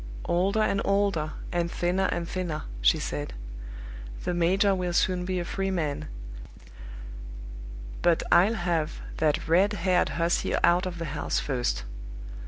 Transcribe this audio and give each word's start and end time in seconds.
"Older 0.25 0.63
and 0.63 0.81
older, 0.83 1.33
and 1.51 1.69
thinner 1.69 2.07
and 2.11 2.27
thinner!" 2.27 2.63
she 2.81 2.97
said. 2.97 3.33
"The 4.23 4.33
major 4.33 4.73
will 4.73 4.93
soon 4.93 5.25
be 5.25 5.37
a 5.39 5.45
free 5.45 5.69
man; 5.69 6.07
but 8.01 8.23
I'll 8.31 8.55
have 8.55 8.99
that 9.17 9.47
red 9.47 9.73
haired 9.73 10.09
hussy 10.17 10.55
out 10.63 10.87
of 10.87 10.97
the 10.97 11.05
house 11.13 11.39
first!" 11.39 11.83